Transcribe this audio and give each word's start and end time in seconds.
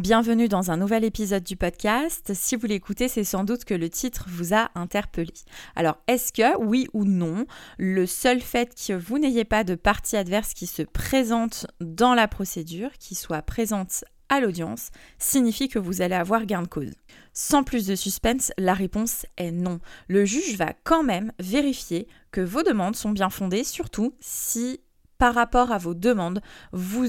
Bienvenue 0.00 0.48
dans 0.48 0.70
un 0.70 0.78
nouvel 0.78 1.04
épisode 1.04 1.42
du 1.42 1.56
podcast. 1.56 2.32
Si 2.32 2.56
vous 2.56 2.66
l'écoutez, 2.66 3.06
c'est 3.06 3.22
sans 3.22 3.44
doute 3.44 3.66
que 3.66 3.74
le 3.74 3.90
titre 3.90 4.24
vous 4.28 4.54
a 4.54 4.70
interpellé. 4.74 5.34
Alors, 5.76 5.98
est-ce 6.06 6.32
que, 6.32 6.58
oui 6.58 6.88
ou 6.94 7.04
non, 7.04 7.44
le 7.76 8.06
seul 8.06 8.40
fait 8.40 8.74
que 8.74 8.94
vous 8.94 9.18
n'ayez 9.18 9.44
pas 9.44 9.62
de 9.62 9.74
partie 9.74 10.16
adverse 10.16 10.54
qui 10.54 10.66
se 10.66 10.80
présente 10.80 11.66
dans 11.80 12.14
la 12.14 12.28
procédure, 12.28 12.92
qui 12.98 13.14
soit 13.14 13.42
présente 13.42 14.06
à 14.30 14.40
l'audience, 14.40 14.88
signifie 15.18 15.68
que 15.68 15.78
vous 15.78 16.00
allez 16.00 16.14
avoir 16.14 16.46
gain 16.46 16.62
de 16.62 16.66
cause? 16.66 16.94
Sans 17.34 17.62
plus 17.62 17.86
de 17.86 17.94
suspense, 17.94 18.52
la 18.56 18.72
réponse 18.72 19.26
est 19.36 19.52
non. 19.52 19.80
Le 20.08 20.24
juge 20.24 20.56
va 20.56 20.72
quand 20.82 21.02
même 21.02 21.30
vérifier 21.38 22.08
que 22.32 22.40
vos 22.40 22.62
demandes 22.62 22.96
sont 22.96 23.10
bien 23.10 23.28
fondées, 23.28 23.64
surtout 23.64 24.14
si 24.18 24.80
par 25.20 25.34
rapport 25.34 25.70
à 25.70 25.76
vos 25.76 25.92
demandes, 25.92 26.40
vous 26.72 27.06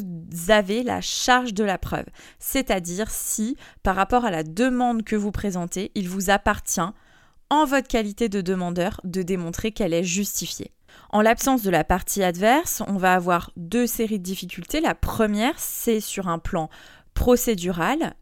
avez 0.49 0.83
la 0.83 0.99
charge 0.99 1.53
de 1.53 1.63
la 1.63 1.77
preuve. 1.77 2.05
C'est-à-dire 2.39 3.09
si, 3.09 3.55
par 3.83 3.95
rapport 3.95 4.25
à 4.25 4.31
la 4.31 4.43
demande 4.43 5.03
que 5.03 5.15
vous 5.15 5.31
présentez, 5.31 5.91
il 5.95 6.09
vous 6.09 6.29
appartient, 6.29 6.81
en 7.49 7.65
votre 7.65 7.87
qualité 7.87 8.27
de 8.27 8.41
demandeur, 8.41 8.99
de 9.05 9.21
démontrer 9.21 9.71
qu'elle 9.71 9.93
est 9.93 10.03
justifiée. 10.03 10.71
En 11.11 11.21
l'absence 11.21 11.63
de 11.63 11.69
la 11.69 11.85
partie 11.85 12.21
adverse, 12.21 12.83
on 12.87 12.97
va 12.97 13.13
avoir 13.13 13.51
deux 13.55 13.87
séries 13.87 14.19
de 14.19 14.23
difficultés. 14.23 14.81
La 14.81 14.93
première, 14.93 15.57
c'est 15.57 16.01
sur 16.01 16.27
un 16.27 16.37
plan 16.37 16.69
procédural. 17.13 18.13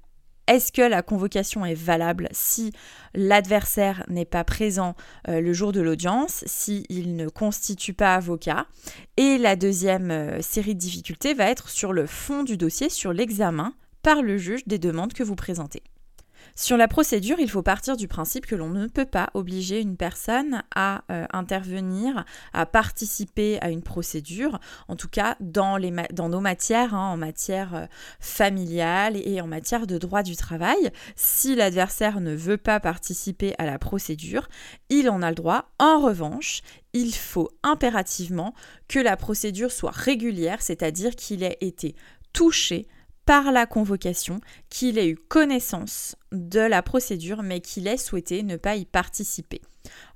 Est-ce 0.50 0.72
que 0.72 0.82
la 0.82 1.04
convocation 1.04 1.64
est 1.64 1.76
valable 1.76 2.28
si 2.32 2.74
l'adversaire 3.14 4.04
n'est 4.10 4.26
pas 4.26 4.44
présent 4.44 4.96
euh, 5.28 5.42
le 5.42 5.54
jour 5.54 5.72
de 5.72 5.80
l'audience, 5.80 6.44
s'il 6.48 7.16
ne 7.16 7.30
constitue 7.30 7.94
pas 7.94 8.16
avocat? 8.16 8.66
Et 9.16 9.38
la 9.38 9.56
deuxième 9.56 10.10
euh, 10.10 10.42
série 10.42 10.74
de 10.74 10.80
difficultés 10.80 11.36
va 11.36 11.46
être 11.46 11.70
sur 11.70 11.94
le 11.94 12.08
fond 12.08 12.42
du 12.42 12.58
dossier, 12.58 12.90
sur 12.90 13.14
l'examen 13.14 13.76
par 14.02 14.24
le 14.24 14.40
juge 14.40 14.66
des 14.66 14.80
demandes 14.80 15.14
que 15.14 15.22
vous 15.22 15.36
présentez. 15.36 15.84
Sur 16.56 16.78
la 16.78 16.88
procédure, 16.88 17.40
il 17.40 17.50
faut 17.50 17.62
partir 17.62 17.98
du 17.98 18.08
principe 18.08 18.46
que 18.46 18.56
l'on 18.56 18.70
ne 18.70 18.88
peut 18.88 19.06
pas 19.06 19.30
obliger 19.34 19.82
une 19.82 19.98
personne 19.98 20.64
à 20.76 21.04
euh, 21.12 21.26
intervenir, 21.32 22.26
à 22.54 22.66
participer 22.66 23.60
à 23.62 23.70
une 23.70 23.82
procédure, 23.82 24.60
en 24.88 24.96
tout 24.96 25.08
cas 25.08 25.36
dans, 25.40 25.80
nos 25.80 26.42
matières, 26.42 26.94
hein, 26.94 27.12
en 27.12 27.18
matière 27.18 27.76
euh, 27.76 27.86
familiale 28.20 29.16
et 29.18 29.42
en 29.42 29.48
matière 29.48 29.88
de 29.88 29.98
droit 29.98 30.24
du 30.24 30.36
travail. 30.36 30.92
Si 31.16 31.56
l'adversaire 31.56 32.20
ne 32.20 32.34
veut 32.34 32.58
pas 32.58 32.80
participer 32.80 33.54
à 33.58 33.66
la 33.66 33.80
procédure, 33.80 34.50
il 34.90 35.10
en 35.10 35.22
a 35.22 35.30
le 35.30 35.36
droit. 35.36 35.72
En 35.80 36.00
revanche, 36.00 36.62
il 36.94 37.14
faut 37.14 37.50
impérativement 37.64 38.54
que 38.88 39.00
la 39.00 39.16
procédure 39.16 39.72
soit 39.72 39.92
régulière, 39.92 40.62
c'est-à-dire 40.62 41.16
qu'il 41.16 41.44
ait 41.44 41.58
été 41.62 41.96
touché 42.34 42.88
par 43.30 43.52
la 43.52 43.68
convocation 43.68 44.42
qu'il 44.72 44.98
ait 44.98 45.08
eu 45.08 45.16
connaissance 45.16 46.16
de 46.32 46.62
la 46.62 46.82
procédure 46.82 47.44
mais 47.44 47.60
qu'il 47.60 47.88
ait 47.88 47.96
souhaité 47.96 48.42
ne 48.42 48.58
pas 48.58 48.76
y 48.76 48.86
participer. 48.86 49.62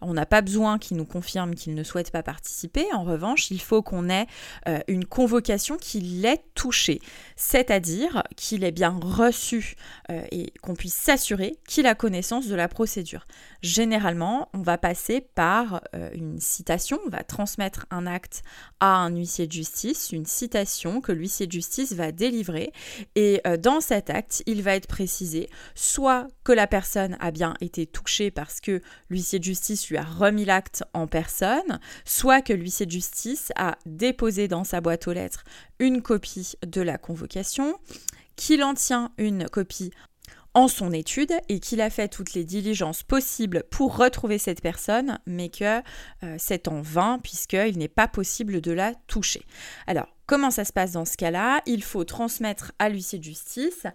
On 0.04 0.14
n'a 0.14 0.26
pas 0.26 0.42
besoin 0.42 0.78
qu'il 0.78 0.98
nous 0.98 1.06
confirme 1.06 1.56
qu'il 1.56 1.76
ne 1.76 1.84
souhaite 1.84 2.12
pas 2.12 2.24
participer. 2.24 2.86
En 2.94 3.04
revanche, 3.04 3.52
il 3.52 3.62
faut 3.62 3.82
qu'on 3.82 4.10
ait 4.10 4.28
euh, 4.68 4.80
une 4.88 5.06
convocation 5.06 5.78
qui 5.78 6.00
l'ait 6.00 6.44
touché, 6.56 7.00
c'est-à-dire 7.36 8.24
qu'il 8.36 8.64
ait 8.64 8.72
bien 8.72 8.98
reçu 9.02 9.76
euh, 10.10 10.24
et 10.32 10.54
qu'on 10.62 10.76
puisse 10.76 10.94
s'assurer 10.94 11.58
qu'il 11.68 11.88
a 11.88 11.96
connaissance 11.96 12.48
de 12.48 12.56
la 12.56 12.68
procédure. 12.68 13.26
Généralement, 13.62 14.50
on 14.54 14.62
va 14.62 14.78
passer 14.78 15.22
par 15.22 15.82
euh, 15.96 16.10
une 16.14 16.40
citation, 16.40 17.00
on 17.06 17.10
va 17.10 17.24
transmettre 17.24 17.86
un 17.92 18.08
acte 18.08 18.44
à 18.80 18.98
un 18.98 19.10
huissier 19.10 19.48
de 19.48 19.52
justice, 19.52 20.12
une 20.12 20.26
citation 20.26 21.02
que 21.02 21.12
l'huissier 21.12 21.48
de 21.48 21.52
justice 21.52 21.94
va 21.94 22.12
délivrer 22.12 22.72
et 23.16 23.42
dans 23.60 23.82
cet 23.82 24.10
acte, 24.10 24.44
il 24.46 24.62
va 24.62 24.76
être 24.76 24.88
précisé 24.88 25.50
soit 25.76 26.28
que 26.44 26.52
la 26.52 26.68
personne 26.68 27.18
a 27.20 27.32
bien 27.32 27.54
été 27.62 27.86
touchée 27.86 28.32
parce 28.32 28.60
que 28.60 28.82
l'huissier 29.10 29.40
de 29.40 29.44
justice 29.44 29.90
lui 29.90 29.93
a 29.98 30.04
remis 30.04 30.46
l'acte 30.46 30.84
en 30.94 31.08
personne, 31.08 31.80
soit 32.06 32.42
que 32.42 32.54
l'huissier 32.54 32.86
de 32.86 32.92
justice 32.92 33.52
a 33.56 33.78
déposé 33.86 34.48
dans 34.48 34.64
sa 34.64 34.82
boîte 34.82 35.08
aux 35.08 35.14
lettres 35.14 35.44
une 35.80 36.02
copie 36.02 36.54
de 36.66 36.82
la 36.82 36.98
convocation, 36.98 37.76
qu'il 38.36 38.64
en 38.64 38.74
tient 38.74 39.12
une 39.18 39.48
copie 39.50 39.92
en 40.54 40.68
son 40.68 40.92
étude 40.92 41.34
et 41.50 41.60
qu'il 41.60 41.82
a 41.82 41.90
fait 41.90 42.08
toutes 42.08 42.34
les 42.34 42.44
diligences 42.44 43.04
possibles 43.04 43.64
pour 43.72 43.98
retrouver 43.98 44.38
cette 44.38 44.62
personne, 44.62 45.20
mais 45.26 45.50
que 45.50 45.80
euh, 46.24 46.36
c'est 46.38 46.68
en 46.68 46.82
vain 46.82 47.20
puisqu'il 47.22 47.78
n'est 47.78 47.88
pas 47.88 48.08
possible 48.08 48.62
de 48.62 48.72
la 48.72 48.94
toucher. 49.08 49.46
Alors, 49.88 50.08
comment 50.34 50.50
ça 50.50 50.66
se 50.66 50.74
passe 50.74 50.94
dans 50.94 51.06
ce 51.06 51.16
cas-là? 51.16 51.62
Il 51.68 51.84
faut 51.84 52.06
transmettre 52.06 52.72
à 52.80 52.90
l'huissier 52.90 53.20
de 53.20 53.24
justice 53.24 53.86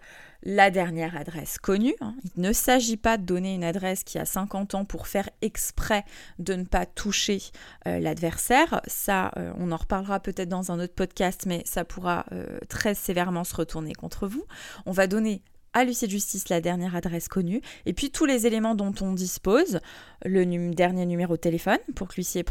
la 0.41 0.71
dernière 0.71 1.17
adresse 1.17 1.57
connue. 1.57 1.95
Hein. 1.99 2.15
Il 2.23 2.41
ne 2.41 2.53
s'agit 2.53 2.95
pas 2.95 3.17
de 3.17 3.23
donner 3.23 3.55
une 3.55 3.65
adresse 3.65 4.05
qui 4.05 4.17
a 4.17 4.23
50 4.23 4.73
ans 4.73 4.85
pour 4.85 5.07
faire 5.07 5.29
exprès 5.41 6.05
de 6.37 6.53
ne 6.53 6.63
pas 6.63 6.85
toucher 6.85 7.41
euh, 7.87 7.99
l'adversaire. 7.99 8.79
Ça, 8.87 9.33
euh, 9.35 9.51
on 9.57 9.73
en 9.73 9.75
reparlera 9.75 10.21
peut-être 10.21 10.47
dans 10.47 10.71
un 10.71 10.79
autre 10.79 10.93
podcast, 10.95 11.43
mais 11.45 11.61
ça 11.65 11.83
pourra 11.83 12.25
très 12.69 12.95
sévèrement 12.95 13.43
se 13.43 13.53
retourner 13.57 13.93
contre 13.93 14.25
vous. 14.25 14.45
On 14.85 14.93
va 14.93 15.07
donner 15.07 15.41
à 15.73 15.83
l'huissier 15.83 16.07
de 16.07 16.11
justice 16.11 16.49
la 16.49 16.61
dernière 16.61 16.95
adresse 16.95 17.27
connue, 17.27 17.61
et 17.85 17.93
puis 17.93 18.11
tous 18.11 18.25
les 18.25 18.47
éléments 18.47 18.75
dont 18.75 18.93
on 19.01 19.13
dispose, 19.13 19.79
le 20.25 20.45
dernier 20.73 21.05
numéro 21.05 21.35
de 21.35 21.41
téléphone 21.41 21.79
pour 21.95 22.07
que 22.07 22.15
l'huissier 22.15 22.43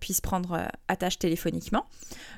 puisse 0.00 0.20
prendre 0.20 0.52
euh, 0.52 0.66
attache 0.88 1.18
téléphoniquement, 1.18 1.86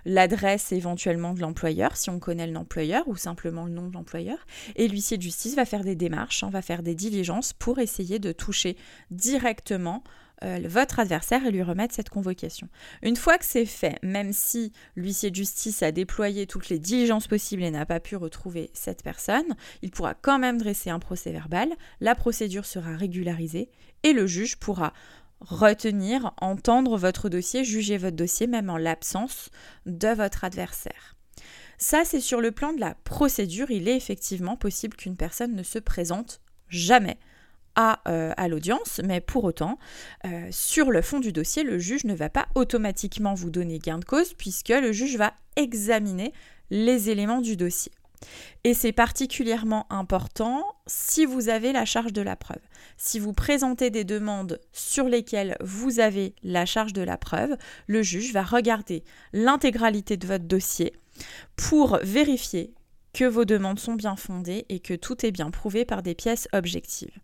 l'adresse 0.05 0.73
éventuellement 0.73 1.35
de 1.35 1.41
l'employeur 1.41 1.97
si 1.97 2.11
on 2.11 2.19
connaît 2.19 2.47
l'employeur 2.47 3.07
ou 3.09 3.17
simplement 3.17 3.67
le 3.67 3.73
nom 3.73 3.89
de 3.89 3.95
l'employeur, 3.95 4.39
et 4.77 4.89
l'huissier 4.89 5.17
de 5.17 5.23
justice 5.23 5.55
va 5.55 5.65
faire 5.65 5.85
des 5.85 5.97
démarches, 5.97 6.43
hein, 6.45 6.51
va 6.51 6.63
faire 6.63 6.83
des 6.83 6.95
diligences 6.95 7.53
pour 7.53 7.79
essayer 7.79 8.19
de 8.19 8.33
toucher 8.33 8.77
directement 9.11 10.03
euh, 10.45 10.61
votre 10.65 10.99
adversaire 11.01 11.45
et 11.45 11.51
lui 11.51 11.63
remettre 11.63 11.95
cette 11.95 12.09
convocation. 12.09 12.69
Une 13.03 13.17
fois 13.17 13.37
que 13.37 13.45
c'est 13.45 13.67
fait, 13.67 13.99
même 14.03 14.33
si 14.33 14.73
l'huissier 14.97 15.31
de 15.31 15.37
justice 15.37 15.83
a 15.83 15.93
déployé 15.93 16.47
toutes 16.47 16.69
les 16.69 16.79
diligences 16.79 17.27
possibles 17.27 17.63
et 17.63 17.71
n'a 17.71 17.87
pas 17.87 18.01
pu 18.01 18.17
retrouver 18.17 18.71
cette 18.73 19.03
personne, 19.03 19.55
il 19.83 19.91
pourra 19.91 20.15
quand 20.15 20.39
même 20.39 20.59
dresser 20.59 20.91
un 20.91 20.99
procès 20.99 21.33
verbal, 21.33 21.69
la 22.01 22.15
procédure 22.15 22.65
sera 22.65 22.97
régularisée 22.97 23.69
et 24.03 24.13
le 24.13 24.27
juge 24.27 24.57
pourra 24.57 24.93
retenir, 25.41 26.33
entendre 26.41 26.97
votre 26.97 27.29
dossier, 27.29 27.65
juger 27.65 27.99
votre 27.99 28.17
dossier 28.17 28.47
même 28.47 28.71
en 28.71 28.77
l'absence 28.77 29.51
de 29.87 30.09
votre 30.09 30.45
adversaire. 30.45 31.17
Ça, 31.79 32.03
c'est 32.05 32.21
sur 32.21 32.41
le 32.41 32.53
plan 32.53 32.73
de 32.75 32.81
la 32.81 32.95
procédure. 33.05 33.71
Il 33.71 33.89
est 33.89 33.97
effectivement 33.97 34.57
possible 34.57 34.97
qu'une 34.97 35.17
personne 35.17 35.55
ne 35.55 35.63
se 35.63 35.79
présente 35.79 36.41
jamais 36.69 37.19
euh, 37.79 38.33
à, 38.37 38.49
l'audience, 38.49 39.01
mais 39.05 39.21
pour 39.21 39.45
autant, 39.45 39.79
euh, 40.27 40.49
sur 40.51 40.91
le 40.91 41.03
fond 41.03 41.19
du 41.19 41.33
dossier, 41.33 41.63
le 41.63 41.79
juge 41.79 42.05
ne 42.05 42.15
va 42.15 42.29
pas 42.29 42.47
automatiquement 42.55 43.35
vous 43.35 43.51
donner 43.51 43.79
gain 43.79 43.99
de 43.99 44.05
cause 44.05 44.35
puisque 44.35 44.69
le 44.69 44.93
juge 44.93 45.17
va 45.17 45.33
examiner 45.57 46.33
les 46.71 47.11
éléments 47.11 47.41
du 47.41 47.57
dossier. 47.57 47.93
Et 48.65 48.75
c'est 48.75 48.93
particulièrement 48.93 49.87
important 49.91 50.65
si 50.87 51.25
vous 51.25 51.49
avez 51.49 51.73
la 51.73 51.85
charge 51.85 52.13
de 52.13 52.23
la 52.23 52.37
preuve. 52.37 52.61
Si 52.97 53.19
vous 53.19 53.33
présentez 53.33 53.91
des 53.91 54.05
demandes 54.05 54.61
sur 54.73 55.05
lesquelles 55.05 55.57
vous 55.61 56.01
avez 56.01 56.35
la 56.43 56.67
charge 56.67 56.93
de 56.93 57.03
la 57.03 57.17
preuve, 57.17 57.57
le 57.87 58.03
juge 58.03 58.33
va 58.33 58.43
regarder 58.43 59.05
l'intégralité 59.33 60.17
de 60.17 60.27
votre 60.27 60.45
dossier 60.45 60.93
pour 61.57 61.99
vérifier 62.03 62.75
que 63.13 63.25
vos 63.25 63.45
demandes 63.45 63.81
sont 63.81 63.95
bien 63.95 64.17
fondées 64.17 64.67
et 64.69 64.81
que 64.81 64.95
tout 64.95 65.25
est 65.25 65.33
bien 65.33 65.51
prouvé 65.51 65.85
par 65.85 66.03
des 66.03 66.15
pièces 66.15 66.49
objectives. 66.53 67.19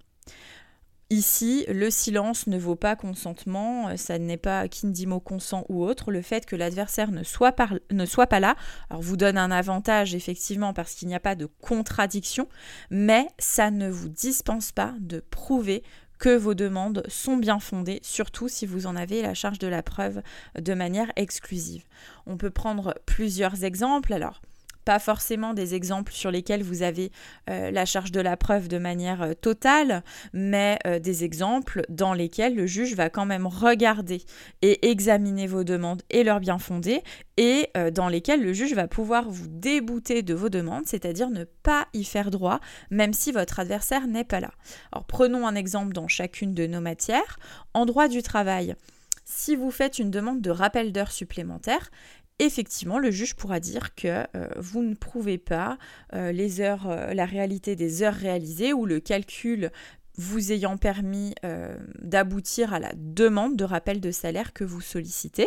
Ici, 1.08 1.64
le 1.68 1.88
silence 1.88 2.48
ne 2.48 2.58
vaut 2.58 2.74
pas 2.74 2.96
consentement, 2.96 3.88
euh, 3.88 3.96
ça 3.96 4.18
n'est 4.18 4.36
pas 4.36 4.66
qui 4.66 4.86
ne 4.86 4.92
dit 4.92 5.06
mot 5.06 5.20
consent 5.20 5.64
ou 5.68 5.84
autre. 5.84 6.10
Le 6.10 6.20
fait 6.20 6.44
que 6.46 6.56
l'adversaire 6.56 7.12
ne, 7.12 7.22
soit 7.22 7.52
pas 7.52 8.40
là 8.40 8.56
vous 8.90 9.16
donne 9.16 9.38
un 9.38 9.52
avantage 9.52 10.16
effectivement 10.16 10.72
parce 10.72 10.94
qu'il 10.94 11.06
n'y 11.06 11.14
a 11.14 11.20
pas 11.20 11.36
de 11.36 11.46
contradiction, 11.46 12.48
mais 12.90 13.28
ça 13.38 13.70
ne 13.70 13.88
vous 13.88 14.08
dispense 14.08 14.72
pas 14.72 14.94
de 14.98 15.20
prouver 15.20 15.84
que 16.18 16.36
vos 16.36 16.54
demandes 16.54 17.04
sont 17.08 17.36
bien 17.36 17.60
fondées, 17.60 18.00
surtout 18.02 18.48
si 18.48 18.66
vous 18.66 18.88
en 18.88 18.96
avez 18.96 19.22
la 19.22 19.34
charge 19.34 19.60
de 19.60 19.68
la 19.68 19.84
preuve 19.84 20.22
de 20.58 20.74
manière 20.74 21.12
exclusive. 21.14 21.84
On 22.26 22.36
peut 22.36 22.50
prendre 22.50 22.94
plusieurs 23.06 23.62
exemples. 23.62 24.12
Alors, 24.12 24.40
pas 24.86 24.98
forcément 25.00 25.52
des 25.52 25.74
exemples 25.74 26.12
sur 26.12 26.30
lesquels 26.30 26.62
vous 26.62 26.82
avez 26.82 27.10
euh, 27.50 27.72
la 27.72 27.84
charge 27.84 28.12
de 28.12 28.20
la 28.20 28.36
preuve 28.36 28.68
de 28.68 28.78
manière 28.78 29.20
euh, 29.20 29.34
totale, 29.34 30.04
mais 30.32 30.78
euh, 30.86 31.00
des 31.00 31.24
exemples 31.24 31.82
dans 31.88 32.14
lesquels 32.14 32.54
le 32.54 32.66
juge 32.66 32.94
va 32.94 33.10
quand 33.10 33.26
même 33.26 33.48
regarder 33.48 34.22
et 34.62 34.88
examiner 34.88 35.48
vos 35.48 35.64
demandes 35.64 36.02
et 36.08 36.22
leurs 36.22 36.38
bien 36.38 36.58
fondés, 36.58 37.02
et 37.36 37.68
dans 37.92 38.08
lesquels 38.08 38.42
le 38.42 38.54
juge 38.54 38.72
va 38.72 38.88
pouvoir 38.88 39.28
vous 39.28 39.48
débouter 39.48 40.22
de 40.22 40.32
vos 40.32 40.48
demandes, 40.48 40.86
c'est-à-dire 40.86 41.28
ne 41.28 41.44
pas 41.44 41.86
y 41.92 42.04
faire 42.04 42.30
droit, 42.30 42.60
même 42.90 43.12
si 43.12 43.30
votre 43.32 43.60
adversaire 43.60 44.06
n'est 44.06 44.24
pas 44.24 44.40
là. 44.40 44.52
Alors 44.92 45.04
prenons 45.04 45.46
un 45.46 45.54
exemple 45.54 45.92
dans 45.92 46.08
chacune 46.08 46.54
de 46.54 46.66
nos 46.66 46.80
matières. 46.80 47.38
En 47.74 47.84
droit 47.84 48.08
du 48.08 48.22
travail, 48.22 48.74
si 49.24 49.56
vous 49.56 49.72
faites 49.72 49.98
une 49.98 50.12
demande 50.12 50.40
de 50.40 50.50
rappel 50.50 50.92
d'heures 50.92 51.10
supplémentaires, 51.10 51.90
effectivement, 52.38 52.98
le 52.98 53.10
juge 53.10 53.34
pourra 53.34 53.60
dire 53.60 53.94
que 53.94 54.08
euh, 54.08 54.48
vous 54.56 54.82
ne 54.82 54.94
prouvez 54.94 55.38
pas 55.38 55.78
euh, 56.14 56.32
euh, 56.32 57.14
la 57.14 57.24
réalité 57.24 57.76
des 57.76 58.02
heures 58.02 58.14
réalisées 58.14 58.72
ou 58.72 58.86
le 58.86 59.00
calcul 59.00 59.70
vous 60.18 60.50
ayant 60.50 60.78
permis 60.78 61.34
d'aboutir 61.98 62.72
à 62.72 62.78
la 62.78 62.90
demande 62.96 63.54
de 63.54 63.64
rappel 63.64 64.00
de 64.00 64.10
salaire 64.10 64.54
que 64.54 64.64
vous 64.64 64.80
sollicitez. 64.80 65.46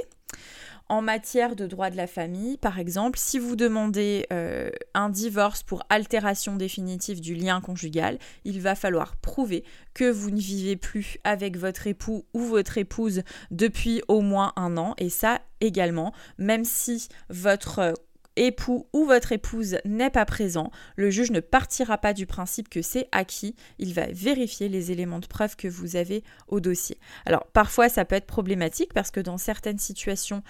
En 0.89 1.03
matière 1.03 1.55
de 1.55 1.67
droit 1.67 1.91
de 1.91 1.97
la 1.97 2.07
famille, 2.07 2.57
par 2.57 2.79
exemple, 2.79 3.19
si 3.19 3.37
vous 3.37 3.55
demandez 3.55 4.25
euh, 4.33 4.71
un 4.95 5.09
divorce 5.09 5.61
pour 5.61 5.83
altération 5.89 6.55
définitive 6.55 7.21
du 7.21 7.35
lien 7.35 7.61
conjugal, 7.61 8.17
il 8.43 8.59
va 8.59 8.73
falloir 8.73 9.15
prouver 9.15 9.63
que 9.93 10.09
vous 10.09 10.31
ne 10.31 10.39
vivez 10.39 10.77
plus 10.77 11.19
avec 11.23 11.57
votre 11.57 11.85
époux 11.85 12.25
ou 12.33 12.39
votre 12.39 12.79
épouse 12.79 13.21
depuis 13.51 14.01
au 14.07 14.21
moins 14.21 14.51
un 14.55 14.77
an. 14.77 14.95
Et 14.97 15.09
ça 15.09 15.41
également, 15.61 16.11
même 16.39 16.65
si 16.65 17.07
votre 17.29 17.93
époux 18.39 18.87
ou 18.93 19.05
votre 19.05 19.31
épouse 19.31 19.77
n'est 19.85 20.09
pas 20.09 20.25
présent, 20.25 20.71
le 20.95 21.09
juge 21.09 21.31
ne 21.31 21.41
partira 21.41 21.97
pas 21.97 22.13
du 22.13 22.25
principe 22.25 22.69
que 22.69 22.81
c'est 22.81 23.07
acquis, 23.11 23.55
il 23.77 23.93
va 23.93 24.07
vérifier 24.11 24.69
les 24.69 24.91
éléments 24.91 25.19
de 25.19 25.27
preuve 25.27 25.55
que 25.55 25.67
vous 25.67 25.95
avez 25.95 26.23
au 26.47 26.59
dossier. 26.59 26.97
Alors 27.25 27.45
parfois 27.47 27.89
ça 27.89 28.05
peut 28.05 28.15
être 28.15 28.25
problématique 28.25 28.93
parce 28.93 29.11
que 29.11 29.19
dans 29.19 29.37
certaines 29.37 29.77
situations 29.77 30.41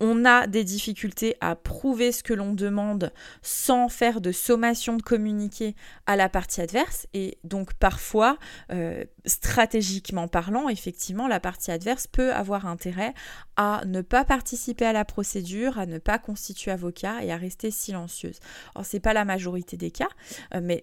on 0.00 0.24
a 0.24 0.46
des 0.46 0.64
difficultés 0.64 1.36
à 1.40 1.56
prouver 1.56 2.12
ce 2.12 2.22
que 2.22 2.34
l'on 2.34 2.52
demande 2.52 3.12
sans 3.42 3.88
faire 3.88 4.20
de 4.20 4.32
sommation 4.32 4.96
de 4.96 5.02
communiquer 5.02 5.74
à 6.06 6.16
la 6.16 6.28
partie 6.28 6.60
adverse. 6.60 7.06
Et 7.14 7.38
donc 7.44 7.74
parfois, 7.74 8.38
euh, 8.72 9.04
stratégiquement 9.24 10.28
parlant, 10.28 10.68
effectivement, 10.68 11.28
la 11.28 11.40
partie 11.40 11.70
adverse 11.70 12.06
peut 12.06 12.32
avoir 12.32 12.66
intérêt 12.66 13.14
à 13.56 13.82
ne 13.86 14.02
pas 14.02 14.24
participer 14.24 14.84
à 14.84 14.92
la 14.92 15.04
procédure, 15.04 15.78
à 15.78 15.86
ne 15.86 15.98
pas 15.98 16.18
constituer 16.18 16.70
avocat 16.70 17.22
et 17.22 17.32
à 17.32 17.36
rester 17.36 17.70
silencieuse. 17.70 18.38
Alors 18.74 18.86
n'est 18.92 19.00
pas 19.00 19.12
la 19.12 19.24
majorité 19.24 19.76
des 19.76 19.90
cas, 19.90 20.08
euh, 20.54 20.60
mais 20.62 20.82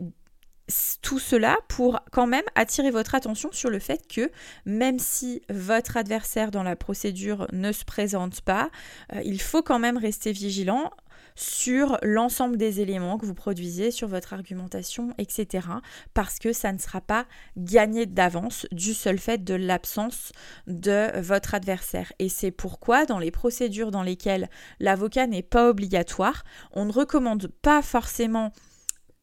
tout 1.04 1.20
cela 1.20 1.58
pour 1.68 2.00
quand 2.12 2.26
même 2.26 2.46
attirer 2.56 2.90
votre 2.90 3.14
attention 3.14 3.50
sur 3.52 3.70
le 3.70 3.78
fait 3.78 4.08
que 4.08 4.32
même 4.66 4.98
si 4.98 5.44
votre 5.50 5.98
adversaire 5.98 6.50
dans 6.50 6.64
la 6.64 6.76
procédure 6.76 7.46
ne 7.52 7.72
se 7.72 7.86
présente 7.86 8.42
pas, 8.42 8.72
euh, 9.14 9.22
il 9.24 9.40
faut 9.40 9.62
quand 9.62 9.80
même 9.80 9.98
rester 9.98 10.32
vigilant 10.32 10.92
sur 11.36 11.98
l'ensemble 12.04 12.58
des 12.58 12.82
éléments 12.82 13.18
que 13.18 13.26
vous 13.26 13.34
produisez, 13.34 13.92
sur 13.92 14.08
votre 14.08 14.34
argumentation, 14.34 15.14
etc. 15.18 15.68
Parce 16.14 16.40
que 16.40 16.54
ça 16.54 16.72
ne 16.72 16.78
sera 16.78 17.02
pas 17.02 17.26
gagné 17.58 18.06
d'avance 18.06 18.68
du 18.72 18.94
seul 18.94 19.18
fait 19.18 19.44
de 19.44 19.56
l'absence 19.56 20.32
de 20.68 21.20
votre 21.20 21.56
adversaire. 21.56 22.14
Et 22.20 22.30
c'est 22.30 22.52
pourquoi 22.52 23.06
dans 23.06 23.20
les 23.20 23.32
procédures 23.32 23.92
dans 23.92 24.04
lesquelles 24.04 24.50
l'avocat 24.80 25.28
n'est 25.28 25.44
pas 25.44 25.70
obligatoire, 25.70 26.44
on 26.72 26.86
ne 26.86 26.94
recommande 26.94 27.48
pas 27.62 27.82
forcément 27.82 28.52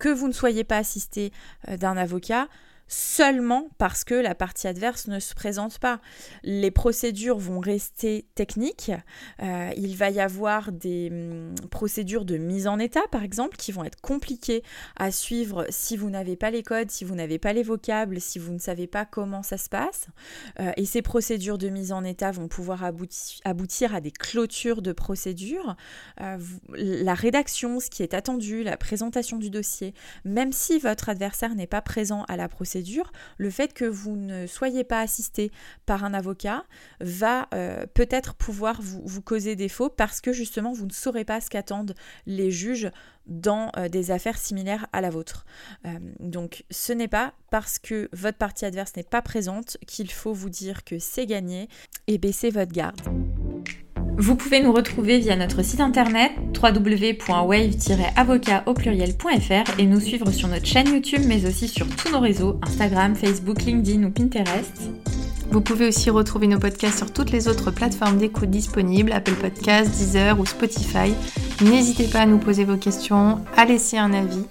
que 0.01 0.09
vous 0.09 0.27
ne 0.27 0.33
soyez 0.33 0.65
pas 0.65 0.79
assisté 0.79 1.33
euh, 1.69 1.77
d'un 1.77 1.97
avocat 1.97 2.49
seulement 2.91 3.69
parce 3.79 4.03
que 4.03 4.15
la 4.15 4.35
partie 4.35 4.67
adverse 4.67 5.07
ne 5.07 5.21
se 5.21 5.33
présente 5.35 5.79
pas. 5.79 6.01
Les 6.43 6.73
procédures 6.73 7.39
vont 7.39 7.61
rester 7.61 8.27
techniques. 8.35 8.91
Euh, 9.41 9.71
il 9.77 9.97
va 9.97 10.11
y 10.11 10.19
avoir 10.19 10.73
des 10.73 11.09
hum, 11.11 11.55
procédures 11.71 12.25
de 12.25 12.37
mise 12.37 12.67
en 12.67 12.81
état, 12.81 13.03
par 13.13 13.23
exemple, 13.23 13.57
qui 13.57 13.71
vont 13.71 13.85
être 13.85 14.01
compliquées 14.01 14.65
à 14.97 15.13
suivre 15.13 15.67
si 15.71 15.97
vous 15.97 16.11
n'avez 16.11 16.35
pas 16.35 16.51
les 16.51 16.65
codes, 16.65 16.91
si 16.91 17.05
vous 17.05 17.15
n'avez 17.15 17.39
pas 17.39 17.53
les 17.53 17.63
vocables, 17.63 18.21
si 18.21 18.41
vous 18.41 18.53
ne 18.53 18.59
savez 18.59 18.89
pas 18.89 19.05
comment 19.05 19.45
ça 19.45 19.57
se 19.57 19.69
passe. 19.69 20.09
Euh, 20.59 20.73
et 20.77 20.85
ces 20.85 21.01
procédures 21.01 21.59
de 21.59 21.69
mise 21.69 21.93
en 21.93 22.03
état 22.03 22.33
vont 22.33 22.49
pouvoir 22.49 22.83
aboutir 23.45 23.95
à 23.95 24.01
des 24.01 24.11
clôtures 24.11 24.83
de 24.83 24.91
procédures. 24.91 25.77
Euh, 26.21 26.39
la 26.75 27.15
rédaction, 27.15 27.79
ce 27.79 27.89
qui 27.89 28.03
est 28.03 28.15
attendu, 28.15 28.65
la 28.65 28.77
présentation 28.77 29.39
du 29.39 29.49
dossier, 29.49 29.95
même 30.25 30.51
si 30.51 30.81
votre 30.81 31.09
adversaire 31.09 31.55
n'est 31.55 31.69
pas 31.69 31.83
présent 31.83 32.25
à 32.27 32.37
la 32.37 32.49
procédure, 32.49 32.80
le 33.39 33.51
fait 33.51 33.73
que 33.73 33.85
vous 33.85 34.17
ne 34.17 34.47
soyez 34.47 34.85
pas 34.85 35.01
assisté 35.01 35.51
par 35.87 36.05
un 36.05 36.15
avocat 36.15 36.65
va 37.01 37.49
euh, 37.55 37.87
peut-être 37.95 38.35
pouvoir 38.35 38.81
vous, 38.81 39.23
causer 39.23 39.57
défaut 39.57 39.89
parce 39.89 40.21
que 40.21 40.33
justement 40.33 40.73
vous 40.73 40.87
ne 40.87 40.93
saurez 40.93 41.25
pas 41.25 41.41
ce 41.41 41.51
qu'attendent 41.51 41.95
les 42.27 42.51
juges 42.51 42.91
dans 43.27 43.71
euh, 43.77 43.89
des 43.89 44.11
affaires 44.11 44.39
similaires 44.39 44.87
à 44.93 45.01
la 45.01 45.11
vôtre. 45.11 45.47
Euh, 45.87 45.99
donc 46.19 46.65
ce 46.71 46.93
n'est 46.93 47.09
pas 47.09 47.35
parce 47.51 47.79
que 47.79 48.09
votre 48.13 48.39
partie 48.39 48.65
adverse 48.65 48.97
n'est 48.97 49.03
pas 49.03 49.23
présente 49.23 49.77
qu'il 49.87 50.11
faut 50.11 50.33
vous 50.33 50.51
dire 50.51 50.85
que 50.85 50.99
c'est 50.99 51.27
gagné 51.27 51.69
et 52.07 52.19
baisser 52.19 52.51
votre 52.51 52.73
garde. 52.73 53.01
Vous 54.21 54.37
pouvez 54.37 54.63
nous 54.63 54.71
retrouver 54.71 55.19
via 55.19 55.35
notre 55.35 55.65
site 55.65 55.81
internet 55.81 56.31
www.wave-avocat 56.63 58.63
au 58.67 58.75
pluriel.fr 58.75 59.79
et 59.79 59.87
nous 59.87 59.99
suivre 59.99 60.31
sur 60.31 60.47
notre 60.49 60.67
chaîne 60.67 60.93
YouTube 60.93 61.23
mais 61.27 61.47
aussi 61.47 61.69
sur 61.69 61.89
tous 61.89 62.13
nos 62.13 62.21
réseaux 62.21 62.61
Instagram, 62.61 63.15
Facebook, 63.15 63.63
LinkedIn 63.63 64.05
ou 64.05 64.11
Pinterest. 64.11 64.91
Vous 65.51 65.63
pouvez 65.63 65.89
aussi 65.89 66.11
retrouver 66.11 66.49
nos 66.49 66.59
podcasts 66.59 66.99
sur 66.99 67.15
toutes 67.15 67.31
les 67.31 67.49
autres 67.49 67.71
plateformes 67.71 68.19
d'écoute 68.19 68.51
disponibles, 68.51 69.13
Apple 69.13 69.37
Podcasts, 69.37 69.91
Deezer 69.91 70.39
ou 70.39 70.45
Spotify. 70.45 71.15
N'hésitez 71.63 72.05
pas 72.05 72.21
à 72.21 72.27
nous 72.27 72.37
poser 72.37 72.65
vos 72.65 72.77
questions, 72.77 73.39
à 73.57 73.65
laisser 73.65 73.97
un 73.97 74.13
avis 74.13 74.45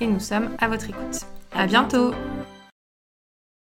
et 0.00 0.06
nous 0.06 0.20
sommes 0.20 0.50
à 0.60 0.68
votre 0.68 0.88
écoute. 0.88 1.22
À 1.52 1.66
bientôt 1.66 2.12